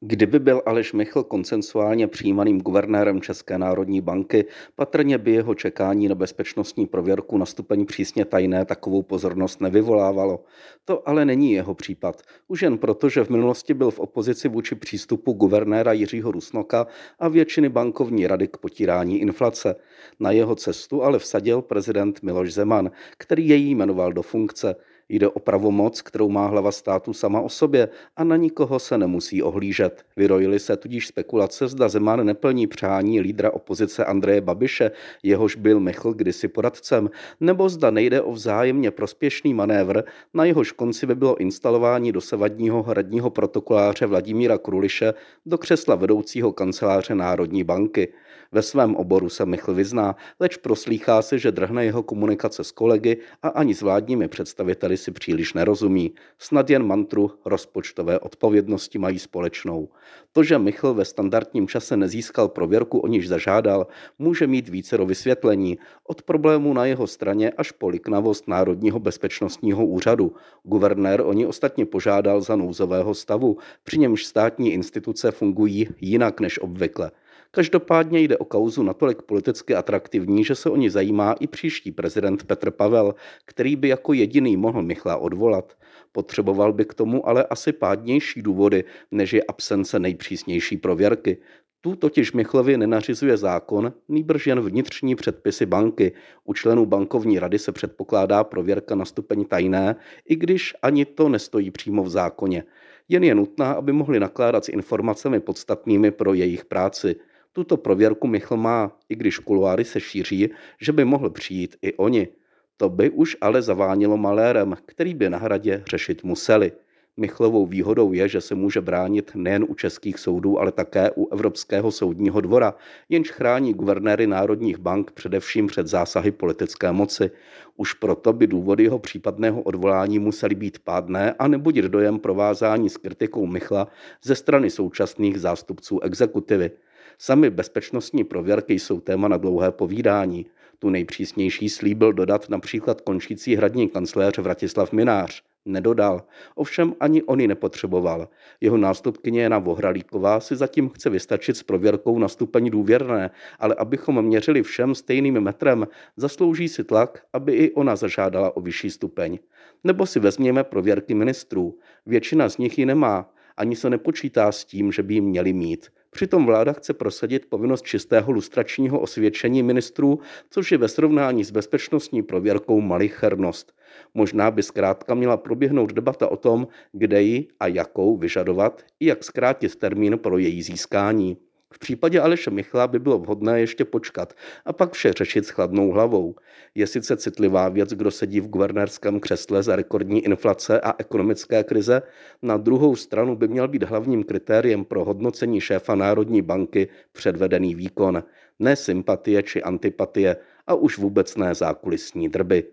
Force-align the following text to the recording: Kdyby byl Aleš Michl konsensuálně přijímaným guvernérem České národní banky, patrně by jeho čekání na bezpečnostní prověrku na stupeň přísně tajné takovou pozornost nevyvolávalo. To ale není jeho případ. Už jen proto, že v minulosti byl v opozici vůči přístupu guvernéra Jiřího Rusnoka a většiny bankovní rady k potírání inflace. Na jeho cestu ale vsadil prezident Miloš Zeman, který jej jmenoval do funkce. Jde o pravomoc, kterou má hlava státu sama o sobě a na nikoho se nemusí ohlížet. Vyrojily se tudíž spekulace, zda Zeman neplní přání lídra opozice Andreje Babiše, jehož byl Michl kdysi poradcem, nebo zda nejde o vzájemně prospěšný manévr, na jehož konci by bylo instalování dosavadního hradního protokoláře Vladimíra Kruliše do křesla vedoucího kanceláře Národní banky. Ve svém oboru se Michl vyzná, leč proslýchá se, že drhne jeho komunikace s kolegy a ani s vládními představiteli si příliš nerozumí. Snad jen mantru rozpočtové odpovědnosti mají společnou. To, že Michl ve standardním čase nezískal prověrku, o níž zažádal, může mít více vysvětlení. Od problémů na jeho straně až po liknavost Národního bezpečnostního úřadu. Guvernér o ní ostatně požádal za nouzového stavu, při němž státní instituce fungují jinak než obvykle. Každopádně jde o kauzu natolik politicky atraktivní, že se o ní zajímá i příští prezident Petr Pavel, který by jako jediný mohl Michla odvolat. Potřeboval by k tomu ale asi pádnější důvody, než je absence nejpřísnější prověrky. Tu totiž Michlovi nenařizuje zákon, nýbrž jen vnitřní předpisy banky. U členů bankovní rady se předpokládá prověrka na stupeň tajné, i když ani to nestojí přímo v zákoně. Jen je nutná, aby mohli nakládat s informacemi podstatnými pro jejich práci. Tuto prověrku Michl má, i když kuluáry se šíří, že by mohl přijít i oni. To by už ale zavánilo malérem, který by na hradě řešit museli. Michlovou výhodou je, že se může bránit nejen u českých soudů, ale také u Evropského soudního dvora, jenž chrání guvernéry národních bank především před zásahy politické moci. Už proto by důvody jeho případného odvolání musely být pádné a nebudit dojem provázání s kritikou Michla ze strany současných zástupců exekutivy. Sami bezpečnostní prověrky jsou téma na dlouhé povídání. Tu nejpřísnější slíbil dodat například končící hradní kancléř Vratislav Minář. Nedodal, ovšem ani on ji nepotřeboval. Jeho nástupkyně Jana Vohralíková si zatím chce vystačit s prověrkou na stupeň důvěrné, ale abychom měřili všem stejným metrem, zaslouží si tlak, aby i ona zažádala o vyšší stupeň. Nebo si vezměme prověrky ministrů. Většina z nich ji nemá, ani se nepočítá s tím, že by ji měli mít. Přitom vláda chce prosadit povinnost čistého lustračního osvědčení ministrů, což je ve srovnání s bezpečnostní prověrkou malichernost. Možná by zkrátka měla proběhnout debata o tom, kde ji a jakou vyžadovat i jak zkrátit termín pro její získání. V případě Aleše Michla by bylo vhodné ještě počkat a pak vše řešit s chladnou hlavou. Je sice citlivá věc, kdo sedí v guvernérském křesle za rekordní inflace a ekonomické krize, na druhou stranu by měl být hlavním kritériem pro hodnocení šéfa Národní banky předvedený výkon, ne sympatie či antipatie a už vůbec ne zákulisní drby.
Kdyby 0.00 0.38
byl 0.38 0.62
Aleš 0.66 0.92
Michl 0.92 1.22
konsensuálně 1.22 2.06
přijímaným 2.08 2.60
guvernérem 2.60 3.20
České 3.20 3.58
národní 3.58 4.00
banky, 4.00 4.44
patrně 4.74 5.18
by 5.18 5.32
jeho 5.32 5.54
čekání 5.54 6.08
na 6.08 6.14
bezpečnostní 6.14 6.86
prověrku 6.86 7.38
na 7.38 7.46
stupeň 7.46 7.86
přísně 7.86 8.24
tajné 8.24 8.64
takovou 8.64 9.02
pozornost 9.02 9.60
nevyvolávalo. 9.60 10.44
To 10.84 11.08
ale 11.08 11.24
není 11.24 11.52
jeho 11.52 11.74
případ. 11.74 12.22
Už 12.48 12.62
jen 12.62 12.78
proto, 12.78 13.08
že 13.08 13.24
v 13.24 13.30
minulosti 13.30 13.74
byl 13.74 13.90
v 13.90 13.98
opozici 13.98 14.48
vůči 14.48 14.74
přístupu 14.74 15.32
guvernéra 15.32 15.92
Jiřího 15.92 16.32
Rusnoka 16.32 16.86
a 17.18 17.28
většiny 17.28 17.68
bankovní 17.68 18.26
rady 18.26 18.48
k 18.48 18.56
potírání 18.56 19.20
inflace. 19.20 19.76
Na 20.20 20.30
jeho 20.30 20.54
cestu 20.54 21.02
ale 21.02 21.18
vsadil 21.18 21.62
prezident 21.62 22.22
Miloš 22.22 22.52
Zeman, 22.52 22.90
který 23.16 23.48
jej 23.48 23.70
jmenoval 23.70 24.12
do 24.12 24.22
funkce. 24.22 24.76
Jde 25.08 25.28
o 25.28 25.38
pravomoc, 25.38 26.02
kterou 26.02 26.28
má 26.28 26.46
hlava 26.46 26.72
státu 26.72 27.12
sama 27.12 27.40
o 27.40 27.48
sobě 27.48 27.88
a 28.16 28.24
na 28.24 28.36
nikoho 28.36 28.78
se 28.78 28.98
nemusí 28.98 29.42
ohlížet. 29.42 30.04
Vyrojily 30.16 30.58
se 30.58 30.76
tudíž 30.76 31.06
spekulace, 31.06 31.68
zda 31.68 31.88
Zeman 31.88 32.26
neplní 32.26 32.66
přání 32.66 33.20
lídra 33.20 33.50
opozice 33.50 34.04
Andreje 34.04 34.40
Babiše, 34.40 34.90
jehož 35.22 35.56
byl 35.56 35.80
Michl 35.80 36.12
kdysi 36.12 36.48
poradcem, 36.48 37.10
nebo 37.40 37.68
zda 37.68 37.90
nejde 37.90 38.22
o 38.22 38.32
vzájemně 38.32 38.90
prospěšný 38.90 39.54
manévr, 39.54 40.02
na 40.34 40.44
jehož 40.44 40.72
konci 40.72 41.06
by 41.06 41.14
bylo 41.14 41.36
instalování 41.36 42.12
dosavadního 42.12 42.82
hradního 42.82 43.30
protokoláře 43.30 44.06
Vladimíra 44.06 44.58
Kruliše 44.58 45.14
do 45.46 45.58
křesla 45.58 45.94
vedoucího 45.94 46.52
kanceláře 46.52 47.14
Národní 47.14 47.64
banky. 47.64 48.12
Ve 48.52 48.62
svém 48.62 48.96
oboru 48.96 49.28
se 49.28 49.46
Michl 49.46 49.74
vyzná, 49.74 50.16
leč 50.40 50.56
proslýchá 50.56 51.22
se, 51.22 51.38
že 51.38 51.52
drhne 51.52 51.84
jeho 51.84 52.02
komunikace 52.02 52.64
s 52.64 52.72
kolegy 52.72 53.16
a 53.42 53.48
ani 53.48 53.74
s 53.74 53.82
vládními 53.82 54.28
představiteli 54.28 54.96
si 54.98 55.10
příliš 55.10 55.54
nerozumí. 55.54 56.12
Snad 56.38 56.70
jen 56.70 56.86
mantru 56.86 57.30
rozpočtové 57.44 58.18
odpovědnosti 58.18 58.98
mají 58.98 59.18
společnou. 59.18 59.88
To, 60.32 60.42
že 60.42 60.58
Michl 60.58 60.94
ve 60.94 61.04
standardním 61.04 61.68
čase 61.68 61.96
nezískal 61.96 62.48
prověrku, 62.48 62.98
o 62.98 63.06
níž 63.06 63.28
zažádal, 63.28 63.86
může 64.18 64.46
mít 64.46 64.68
více 64.68 64.98
vysvětlení. 65.04 65.78
Od 66.06 66.22
problémů 66.22 66.72
na 66.74 66.86
jeho 66.86 67.06
straně 67.06 67.50
až 67.50 67.72
po 67.72 67.88
liknavost 67.88 68.48
Národního 68.48 68.98
bezpečnostního 68.98 69.86
úřadu. 69.86 70.32
Guvernér 70.62 71.20
o 71.20 71.32
ní 71.32 71.46
ostatně 71.46 71.86
požádal 71.86 72.40
za 72.40 72.56
nouzového 72.56 73.14
stavu, 73.14 73.58
při 73.84 73.98
němž 73.98 74.24
státní 74.24 74.72
instituce 74.72 75.30
fungují 75.30 75.88
jinak 76.00 76.40
než 76.40 76.58
obvykle. 76.58 77.10
Každopádně 77.50 78.20
jde 78.20 78.38
o 78.38 78.44
kauzu 78.44 78.82
natolik 78.82 79.22
politicky 79.22 79.74
atraktivní, 79.74 80.44
že 80.44 80.54
se 80.54 80.70
o 80.70 80.76
ní 80.76 80.90
zajímá 80.90 81.32
i 81.32 81.46
příští 81.46 81.92
prezident 81.92 82.44
Petr 82.44 82.70
Pavel, 82.70 83.14
který 83.44 83.76
by 83.76 83.88
jako 83.88 84.12
jediný 84.12 84.56
mohl 84.56 84.82
Michla 84.82 85.16
odvolat. 85.16 85.76
Potřeboval 86.12 86.72
by 86.72 86.84
k 86.84 86.94
tomu 86.94 87.28
ale 87.28 87.44
asi 87.44 87.72
pádnější 87.72 88.42
důvody, 88.42 88.84
než 89.10 89.32
je 89.32 89.42
absence 89.42 89.98
nejpřísnější 89.98 90.76
prověrky. 90.76 91.38
Tu 91.80 91.96
totiž 91.96 92.32
Michlovi 92.32 92.76
nenařizuje 92.76 93.36
zákon, 93.36 93.92
nýbrž 94.08 94.46
jen 94.46 94.60
vnitřní 94.60 95.14
předpisy 95.14 95.66
banky. 95.66 96.12
U 96.44 96.54
členů 96.54 96.86
bankovní 96.86 97.38
rady 97.38 97.58
se 97.58 97.72
předpokládá 97.72 98.44
prověrka 98.44 98.94
na 98.94 99.04
stupeň 99.04 99.44
tajné, 99.44 99.96
i 100.28 100.36
když 100.36 100.74
ani 100.82 101.04
to 101.04 101.28
nestojí 101.28 101.70
přímo 101.70 102.02
v 102.02 102.08
zákoně. 102.08 102.64
Jen 103.08 103.24
je 103.24 103.34
nutná, 103.34 103.72
aby 103.72 103.92
mohli 103.92 104.20
nakládat 104.20 104.64
s 104.64 104.68
informacemi 104.68 105.40
podstatnými 105.40 106.10
pro 106.10 106.34
jejich 106.34 106.64
práci. 106.64 107.16
Tuto 107.58 107.76
prověrku 107.76 108.26
Michl 108.26 108.56
má, 108.56 108.92
i 109.08 109.16
když 109.16 109.38
kuluáry 109.38 109.84
se 109.84 110.00
šíří, 110.00 110.50
že 110.80 110.92
by 110.92 111.04
mohl 111.04 111.30
přijít 111.30 111.76
i 111.82 111.94
oni. 111.94 112.28
To 112.76 112.88
by 112.88 113.10
už 113.10 113.36
ale 113.40 113.62
zavánilo 113.62 114.16
malérem, 114.16 114.76
který 114.86 115.14
by 115.14 115.30
na 115.30 115.38
hradě 115.38 115.82
řešit 115.90 116.24
museli. 116.24 116.72
Michlovou 117.16 117.66
výhodou 117.66 118.12
je, 118.12 118.28
že 118.28 118.40
se 118.40 118.54
může 118.54 118.80
bránit 118.80 119.30
nejen 119.34 119.66
u 119.68 119.74
českých 119.74 120.18
soudů, 120.18 120.60
ale 120.60 120.72
také 120.72 121.10
u 121.16 121.28
Evropského 121.32 121.90
soudního 121.92 122.40
dvora, 122.40 122.74
jenž 123.08 123.30
chrání 123.30 123.74
guvernéry 123.74 124.26
národních 124.26 124.78
bank 124.78 125.10
především 125.10 125.66
před 125.66 125.86
zásahy 125.86 126.30
politické 126.30 126.92
moci. 126.92 127.30
Už 127.76 127.94
proto 127.94 128.32
by 128.32 128.46
důvody 128.46 128.84
jeho 128.84 128.98
případného 128.98 129.62
odvolání 129.62 130.18
musely 130.18 130.54
být 130.54 130.78
pádné 130.78 131.32
a 131.32 131.48
nebudit 131.48 131.84
dojem 131.84 132.18
provázání 132.18 132.90
s 132.90 132.96
kritikou 132.96 133.46
Michla 133.46 133.88
ze 134.22 134.34
strany 134.34 134.70
současných 134.70 135.40
zástupců 135.40 136.00
exekutivy. 136.00 136.70
Sami 137.18 137.50
bezpečnostní 137.50 138.24
prověrky 138.24 138.78
jsou 138.78 139.00
téma 139.00 139.28
na 139.28 139.36
dlouhé 139.36 139.72
povídání. 139.72 140.46
Tu 140.78 140.90
nejpřísnější 140.90 141.68
slíbil 141.68 142.12
dodat 142.12 142.48
například 142.48 143.00
končící 143.00 143.56
hradní 143.56 143.88
kancléř 143.88 144.38
Vratislav 144.38 144.92
Minář. 144.92 145.42
Nedodal, 145.64 146.22
ovšem 146.54 146.94
ani 147.00 147.22
on 147.22 147.40
ji 147.40 147.48
nepotřeboval. 147.48 148.28
Jeho 148.60 148.76
nástupkyně 148.76 149.42
Jana 149.42 149.58
Vohralíková 149.58 150.40
si 150.40 150.56
zatím 150.56 150.88
chce 150.88 151.10
vystačit 151.10 151.56
s 151.56 151.62
prověrkou 151.62 152.18
na 152.18 152.28
stupeň 152.28 152.70
důvěrné, 152.70 153.30
ale 153.58 153.74
abychom 153.74 154.22
měřili 154.22 154.62
všem 154.62 154.94
stejným 154.94 155.40
metrem, 155.40 155.88
zaslouží 156.16 156.68
si 156.68 156.84
tlak, 156.84 157.22
aby 157.32 157.52
i 157.52 157.72
ona 157.72 157.96
zažádala 157.96 158.56
o 158.56 158.60
vyšší 158.60 158.90
stupeň. 158.90 159.38
Nebo 159.84 160.06
si 160.06 160.20
vezměme 160.20 160.64
prověrky 160.64 161.14
ministrů. 161.14 161.78
Většina 162.06 162.48
z 162.48 162.58
nich 162.58 162.78
ji 162.78 162.86
nemá, 162.86 163.34
ani 163.56 163.76
se 163.76 163.90
nepočítá 163.90 164.52
s 164.52 164.64
tím, 164.64 164.92
že 164.92 165.02
by 165.02 165.14
ji 165.14 165.20
měli 165.20 165.52
mít. 165.52 165.88
Přitom 166.10 166.46
vláda 166.46 166.72
chce 166.72 166.94
prosadit 166.94 167.46
povinnost 167.50 167.84
čistého 167.84 168.32
lustračního 168.32 169.00
osvědčení 169.00 169.62
ministrů, 169.62 170.18
což 170.50 170.72
je 170.72 170.78
ve 170.78 170.88
srovnání 170.88 171.44
s 171.44 171.50
bezpečnostní 171.50 172.22
prověrkou 172.22 172.80
malichernost. 172.80 173.72
Možná 174.14 174.50
by 174.50 174.62
zkrátka 174.62 175.14
měla 175.14 175.36
proběhnout 175.36 175.92
debata 175.92 176.28
o 176.28 176.36
tom, 176.36 176.68
kde 176.92 177.22
ji 177.22 177.48
a 177.60 177.66
jakou 177.66 178.16
vyžadovat 178.16 178.82
i 179.00 179.06
jak 179.06 179.24
zkrátit 179.24 179.76
termín 179.76 180.18
pro 180.18 180.38
její 180.38 180.62
získání. 180.62 181.36
V 181.74 181.78
případě 181.78 182.20
Aleše 182.20 182.50
Michla 182.50 182.86
by 182.86 182.98
bylo 182.98 183.18
vhodné 183.18 183.60
ještě 183.60 183.84
počkat 183.84 184.34
a 184.64 184.72
pak 184.72 184.92
vše 184.92 185.12
řešit 185.12 185.46
s 185.46 185.50
chladnou 185.50 185.90
hlavou. 185.90 186.34
Je 186.74 186.86
sice 186.86 187.16
citlivá 187.16 187.68
věc, 187.68 187.90
kdo 187.90 188.10
sedí 188.10 188.40
v 188.40 188.48
guvernérském 188.48 189.20
křesle 189.20 189.62
za 189.62 189.76
rekordní 189.76 190.24
inflace 190.24 190.80
a 190.80 190.94
ekonomické 190.98 191.64
krize, 191.64 192.02
na 192.42 192.56
druhou 192.56 192.96
stranu 192.96 193.36
by 193.36 193.48
měl 193.48 193.68
být 193.68 193.82
hlavním 193.82 194.24
kritériem 194.24 194.84
pro 194.84 195.04
hodnocení 195.04 195.60
šéfa 195.60 195.94
Národní 195.94 196.42
banky 196.42 196.88
předvedený 197.12 197.74
výkon, 197.74 198.22
ne 198.58 198.76
sympatie 198.76 199.42
či 199.42 199.62
antipatie 199.62 200.36
a 200.66 200.74
už 200.74 200.98
vůbec 200.98 201.36
ne 201.36 201.54
zákulisní 201.54 202.28
drby. 202.28 202.64